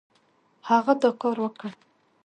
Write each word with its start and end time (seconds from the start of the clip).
هغه 0.69 0.93
دا 1.01 1.09
کار 1.21 1.37
وکړ. 1.41 1.71